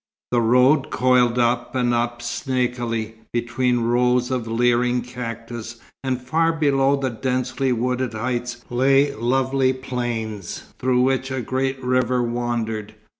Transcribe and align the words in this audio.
The 0.31 0.41
road 0.41 0.89
coiled 0.89 1.37
up 1.37 1.75
and 1.75 1.93
up 1.93 2.23
snakily, 2.23 3.17
between 3.31 3.81
rows 3.81 4.31
of 4.31 4.47
leering 4.47 5.03
cactus; 5.03 5.75
and 6.03 6.19
far 6.19 6.51
below 6.51 6.95
the 6.95 7.11
densely 7.11 7.71
wooded 7.71 8.15
heights 8.15 8.65
lay 8.71 9.13
lovely 9.13 9.73
plains 9.73 10.63
through 10.79 11.01
which 11.01 11.29
a 11.29 11.41
great 11.43 11.79
river 11.83 12.23
wandered. 12.23 12.95